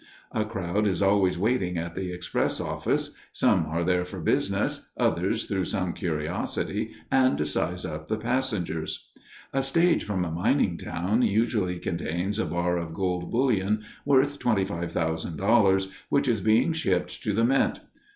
[0.31, 5.45] A crowd is always waiting at the express office; some are there for business, others
[5.45, 9.09] through some curiosity and to size up the passengers.
[9.53, 15.91] A stage from a mining town usually contains a bar of gold bullion worth $25,000,
[16.09, 17.79] which is being shipped to the mint.